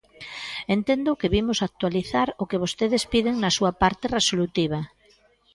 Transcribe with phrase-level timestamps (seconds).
[0.75, 4.79] Entendo que vimos actualizar o que vostedes piden na súa parte resolutiva.